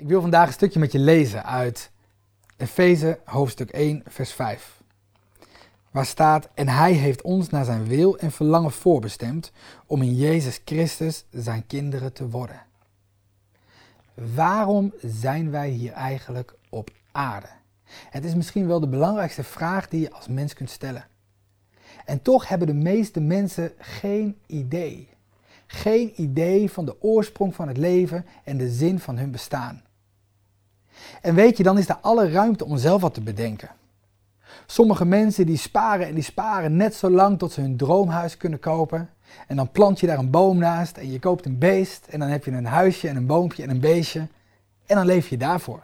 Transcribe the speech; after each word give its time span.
Ik 0.00 0.08
wil 0.08 0.20
vandaag 0.20 0.46
een 0.46 0.52
stukje 0.52 0.78
met 0.78 0.92
je 0.92 0.98
lezen 0.98 1.44
uit 1.44 1.90
Efeze 2.56 3.18
hoofdstuk 3.24 3.70
1, 3.70 4.02
vers 4.06 4.32
5. 4.32 4.80
Waar 5.90 6.06
staat: 6.06 6.48
En 6.54 6.68
hij 6.68 6.92
heeft 6.92 7.22
ons 7.22 7.48
naar 7.48 7.64
zijn 7.64 7.86
wil 7.86 8.18
en 8.18 8.30
verlangen 8.32 8.70
voorbestemd 8.70 9.52
om 9.86 10.02
in 10.02 10.14
Jezus 10.14 10.60
Christus 10.64 11.24
zijn 11.30 11.66
kinderen 11.66 12.12
te 12.12 12.28
worden. 12.28 12.62
Waarom 14.34 14.92
zijn 15.02 15.50
wij 15.50 15.68
hier 15.68 15.92
eigenlijk 15.92 16.54
op 16.68 16.90
aarde? 17.12 17.48
Het 18.10 18.24
is 18.24 18.34
misschien 18.34 18.66
wel 18.66 18.80
de 18.80 18.88
belangrijkste 18.88 19.44
vraag 19.44 19.88
die 19.88 20.00
je 20.00 20.12
als 20.12 20.28
mens 20.28 20.54
kunt 20.54 20.70
stellen. 20.70 21.06
En 22.04 22.22
toch 22.22 22.48
hebben 22.48 22.66
de 22.66 22.74
meeste 22.74 23.20
mensen 23.20 23.72
geen 23.78 24.38
idee. 24.46 25.08
Geen 25.66 26.12
idee 26.20 26.70
van 26.70 26.84
de 26.84 27.02
oorsprong 27.02 27.54
van 27.54 27.68
het 27.68 27.76
leven 27.76 28.26
en 28.44 28.56
de 28.56 28.70
zin 28.70 28.98
van 28.98 29.18
hun 29.18 29.30
bestaan. 29.30 29.82
En 31.20 31.34
weet 31.34 31.56
je, 31.56 31.62
dan 31.62 31.78
is 31.78 31.88
er 31.88 31.98
alle 32.00 32.30
ruimte 32.30 32.64
om 32.64 32.78
zelf 32.78 33.00
wat 33.00 33.14
te 33.14 33.20
bedenken. 33.20 33.70
Sommige 34.66 35.04
mensen 35.04 35.46
die 35.46 35.56
sparen 35.56 36.06
en 36.06 36.14
die 36.14 36.22
sparen 36.22 36.76
net 36.76 36.94
zo 36.94 37.10
lang 37.10 37.38
tot 37.38 37.52
ze 37.52 37.60
hun 37.60 37.76
droomhuis 37.76 38.36
kunnen 38.36 38.58
kopen. 38.58 39.10
En 39.46 39.56
dan 39.56 39.70
plant 39.70 40.00
je 40.00 40.06
daar 40.06 40.18
een 40.18 40.30
boom 40.30 40.58
naast 40.58 40.96
en 40.96 41.12
je 41.12 41.18
koopt 41.18 41.46
een 41.46 41.58
beest 41.58 42.06
en 42.10 42.18
dan 42.18 42.28
heb 42.28 42.44
je 42.44 42.50
een 42.50 42.66
huisje 42.66 43.08
en 43.08 43.16
een 43.16 43.26
boompje 43.26 43.62
en 43.62 43.70
een 43.70 43.80
beestje. 43.80 44.20
En 44.86 44.96
dan 44.96 45.06
leef 45.06 45.28
je 45.28 45.36
daarvoor. 45.36 45.82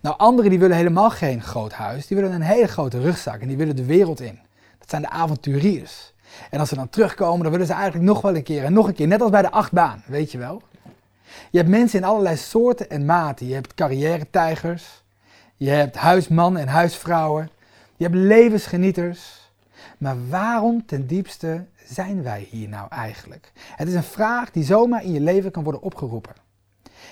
Nou, 0.00 0.16
anderen 0.18 0.50
die 0.50 0.58
willen 0.58 0.76
helemaal 0.76 1.10
geen 1.10 1.42
groot 1.42 1.72
huis, 1.72 2.06
die 2.06 2.16
willen 2.16 2.32
een 2.32 2.40
hele 2.40 2.66
grote 2.66 3.00
rugzak 3.00 3.40
en 3.40 3.48
die 3.48 3.56
willen 3.56 3.76
de 3.76 3.84
wereld 3.84 4.20
in. 4.20 4.38
Dat 4.78 4.90
zijn 4.90 5.02
de 5.02 5.10
avonturiers. 5.10 6.12
En 6.50 6.60
als 6.60 6.68
ze 6.68 6.74
dan 6.74 6.88
terugkomen, 6.88 7.42
dan 7.42 7.50
willen 7.50 7.66
ze 7.66 7.72
eigenlijk 7.72 8.04
nog 8.04 8.20
wel 8.20 8.36
een 8.36 8.42
keer 8.42 8.64
en 8.64 8.72
nog 8.72 8.86
een 8.86 8.94
keer. 8.94 9.06
Net 9.06 9.20
als 9.20 9.30
bij 9.30 9.42
de 9.42 9.50
achtbaan, 9.50 10.02
weet 10.06 10.32
je 10.32 10.38
wel. 10.38 10.62
Je 11.50 11.58
hebt 11.58 11.70
mensen 11.70 11.98
in 11.98 12.04
allerlei 12.04 12.36
soorten 12.36 12.90
en 12.90 13.04
maten. 13.04 13.46
Je 13.46 13.54
hebt 13.54 13.74
carrière-tijgers. 13.74 15.02
Je 15.56 15.70
hebt 15.70 15.96
huismannen 15.96 16.62
en 16.62 16.68
huisvrouwen. 16.68 17.50
Je 17.96 18.04
hebt 18.04 18.16
levensgenieters. 18.16 19.50
Maar 19.98 20.28
waarom 20.28 20.86
ten 20.86 21.06
diepste 21.06 21.64
zijn 21.84 22.22
wij 22.22 22.46
hier 22.50 22.68
nou 22.68 22.88
eigenlijk? 22.90 23.52
Het 23.76 23.88
is 23.88 23.94
een 23.94 24.02
vraag 24.02 24.50
die 24.50 24.64
zomaar 24.64 25.04
in 25.04 25.12
je 25.12 25.20
leven 25.20 25.50
kan 25.50 25.62
worden 25.62 25.82
opgeroepen. 25.82 26.34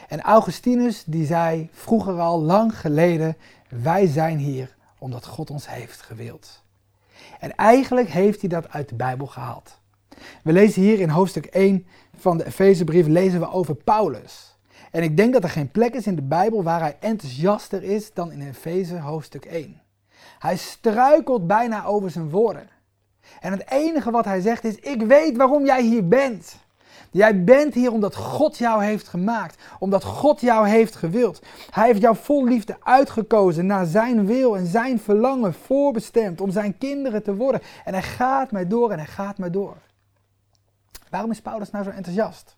En 0.09 0.21
Augustinus 0.21 1.05
die 1.07 1.27
zei 1.27 1.69
vroeger 1.73 2.21
al, 2.21 2.41
lang 2.41 2.79
geleden, 2.79 3.37
wij 3.69 4.07
zijn 4.07 4.39
hier 4.39 4.77
omdat 4.99 5.27
God 5.27 5.51
ons 5.51 5.69
heeft 5.69 6.03
gewild. 6.03 6.63
En 7.41 7.55
eigenlijk 7.55 8.09
heeft 8.09 8.41
hij 8.41 8.49
dat 8.49 8.69
uit 8.69 8.89
de 8.89 8.95
Bijbel 8.95 9.27
gehaald. 9.27 9.81
We 10.43 10.53
lezen 10.53 10.83
hier 10.83 11.01
in 11.01 11.09
hoofdstuk 11.09 11.47
1 11.47 11.87
van 12.17 12.37
de 12.37 12.47
Efezebrief 12.47 13.07
lezen 13.07 13.41
we 13.41 13.51
over 13.51 13.75
Paulus. 13.75 14.57
En 14.91 15.03
ik 15.03 15.17
denk 15.17 15.33
dat 15.33 15.43
er 15.43 15.51
geen 15.51 15.71
plek 15.71 15.95
is 15.95 16.07
in 16.07 16.15
de 16.15 16.23
Bijbel 16.23 16.63
waar 16.63 16.81
hij 16.81 16.97
enthousiaster 17.01 17.83
is 17.83 18.13
dan 18.13 18.33
in 18.33 18.49
Efeze 18.49 18.99
hoofdstuk 18.99 19.45
1. 19.45 19.81
Hij 20.39 20.57
struikelt 20.57 21.47
bijna 21.47 21.85
over 21.85 22.11
zijn 22.11 22.31
woorden. 22.31 22.69
En 23.41 23.53
het 23.53 23.71
enige 23.71 24.11
wat 24.11 24.25
hij 24.25 24.41
zegt 24.41 24.65
is: 24.65 24.77
Ik 24.77 25.03
weet 25.03 25.37
waarom 25.37 25.65
jij 25.65 25.83
hier 25.83 26.09
bent. 26.09 26.57
Jij 27.11 27.45
bent 27.45 27.75
hier 27.75 27.93
omdat 27.93 28.17
God 28.17 28.59
jou 28.59 28.85
heeft 28.85 29.09
gemaakt, 29.09 29.63
omdat 29.79 30.05
God 30.05 30.41
jou 30.41 30.69
heeft 30.69 30.97
gewild. 30.97 31.43
Hij 31.71 31.87
heeft 31.87 32.01
jou 32.01 32.17
vol 32.17 32.45
liefde 32.45 32.77
uitgekozen 32.81 33.67
naar 33.67 33.87
zijn 33.87 34.27
wil 34.27 34.57
en 34.57 34.67
zijn 34.67 35.01
verlangen 35.01 35.55
voorbestemd 35.55 36.41
om 36.41 36.51
zijn 36.51 36.79
kinderen 36.79 37.23
te 37.23 37.35
worden. 37.35 37.61
En 37.85 37.93
hij 37.93 38.03
gaat 38.03 38.53
maar 38.53 38.69
door 38.69 38.91
en 38.91 38.99
hij 38.99 39.07
gaat 39.07 39.39
maar 39.39 39.53
door. 39.53 39.77
Waarom 41.13 41.31
is 41.31 41.41
Paulus 41.41 41.71
nou 41.71 41.85
zo 41.85 41.91
enthousiast? 41.91 42.57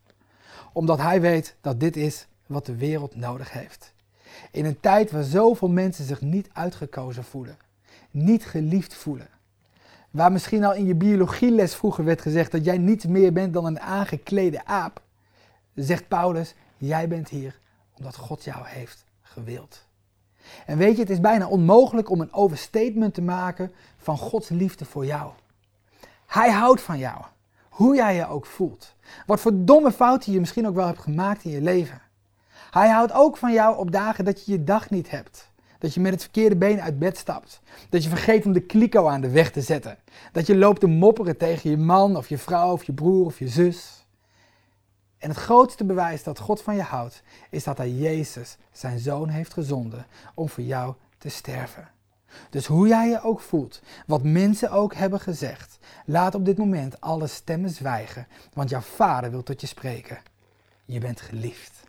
Omdat 0.73 0.99
hij 0.99 1.21
weet 1.21 1.57
dat 1.61 1.81
dit 1.81 1.97
is 1.97 2.27
wat 2.47 2.67
de 2.67 2.77
wereld 2.77 3.17
nodig 3.17 3.53
heeft. 3.53 3.93
In 4.51 4.65
een 4.65 4.81
tijd 4.81 5.11
waar 5.11 5.23
zoveel 5.23 5.69
mensen 5.69 6.05
zich 6.05 6.21
niet 6.21 6.49
uitgekozen 6.53 7.25
voelen, 7.25 7.57
niet 8.11 8.45
geliefd 8.45 8.95
voelen. 8.95 9.29
Waar 10.11 10.33
misschien 10.33 10.65
al 10.65 10.75
in 10.75 10.87
je 10.87 10.95
biologieles 10.95 11.75
vroeger 11.75 12.05
werd 12.05 12.21
gezegd 12.21 12.53
dat 12.53 12.65
jij 12.65 12.79
niets 12.79 13.05
meer 13.05 13.33
bent 13.33 13.53
dan 13.53 13.65
een 13.65 13.81
aangeklede 13.81 14.65
aap, 14.65 15.03
zegt 15.75 16.09
Paulus, 16.09 16.55
jij 16.77 17.09
bent 17.09 17.29
hier 17.29 17.59
omdat 17.97 18.17
God 18.17 18.45
jou 18.45 18.67
heeft 18.67 19.05
gewild. 19.23 19.87
En 20.67 20.79
weet 20.79 20.95
je, 20.95 21.01
het 21.01 21.11
is 21.11 21.21
bijna 21.21 21.49
onmogelijk 21.49 22.11
om 22.11 22.21
een 22.21 22.33
overstatement 22.33 23.15
te 23.15 23.23
maken 23.23 23.73
van 23.97 24.19
Gods 24.19 24.49
liefde 24.49 24.85
voor 24.85 25.07
jou. 25.07 25.33
Hij 26.27 26.51
houdt 26.51 26.81
van 26.81 26.99
jou. 26.99 27.25
Hoe 27.75 27.95
jij 27.95 28.15
je 28.15 28.29
ook 28.29 28.47
voelt. 28.47 28.95
Wat 29.27 29.41
voor 29.41 29.53
domme 29.55 29.93
fouten 29.93 30.33
je 30.33 30.41
misschien 30.41 30.67
ook 30.67 30.75
wel 30.75 30.87
hebt 30.87 30.99
gemaakt 30.99 31.45
in 31.45 31.51
je 31.51 31.61
leven. 31.61 32.01
Hij 32.71 32.89
houdt 32.89 33.13
ook 33.13 33.37
van 33.37 33.53
jou 33.53 33.77
op 33.77 33.91
dagen 33.91 34.25
dat 34.25 34.45
je 34.45 34.53
je 34.53 34.65
dag 34.65 34.91
niet 34.91 35.11
hebt. 35.11 35.51
Dat 35.79 35.95
je 35.95 36.01
met 36.01 36.13
het 36.13 36.23
verkeerde 36.23 36.57
been 36.57 36.81
uit 36.81 36.99
bed 36.99 37.17
stapt. 37.17 37.61
Dat 37.89 38.03
je 38.03 38.09
vergeet 38.09 38.47
om 38.47 38.53
de 38.53 38.61
kliko 38.61 39.07
aan 39.07 39.21
de 39.21 39.31
weg 39.31 39.51
te 39.51 39.61
zetten. 39.61 39.99
Dat 40.33 40.47
je 40.47 40.57
loopt 40.57 40.81
te 40.81 40.87
mopperen 40.87 41.37
tegen 41.37 41.71
je 41.71 41.77
man 41.77 42.17
of 42.17 42.29
je 42.29 42.39
vrouw 42.39 42.73
of 42.73 42.85
je 42.85 42.93
broer 42.93 43.25
of 43.25 43.39
je 43.39 43.49
zus. 43.49 44.07
En 45.19 45.29
het 45.29 45.39
grootste 45.39 45.85
bewijs 45.85 46.23
dat 46.23 46.39
God 46.39 46.63
van 46.63 46.77
je 46.77 46.83
houdt, 46.83 47.23
is 47.51 47.65
dat 47.65 47.79
hij 47.79 47.91
Jezus, 47.91 48.57
zijn 48.73 48.99
zoon, 48.99 49.29
heeft 49.29 49.53
gezonden 49.53 50.07
om 50.35 50.49
voor 50.49 50.65
jou 50.65 50.95
te 51.19 51.29
sterven. 51.29 51.94
Dus 52.51 52.67
hoe 52.67 52.89
jij 52.89 53.09
je 53.09 53.23
ook 53.23 53.41
voelt, 53.41 53.81
wat 54.07 54.23
mensen 54.23 54.71
ook 54.71 54.95
hebben 54.95 55.21
gezegd, 55.21 55.79
laat 56.07 56.35
op 56.35 56.45
dit 56.45 56.59
moment 56.59 57.01
alle 57.01 57.27
stemmen 57.27 57.71
zwijgen, 57.71 58.27
want 58.53 58.71
jouw 58.71 58.81
vader 58.81 59.31
wil 59.31 59.43
tot 59.43 59.61
je 59.61 59.67
spreken. 59.67 60.19
Je 60.85 60.99
bent 60.99 61.21
geliefd. 61.21 61.83